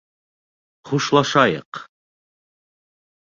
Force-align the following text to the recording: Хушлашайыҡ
Хушлашайыҡ 0.89 1.81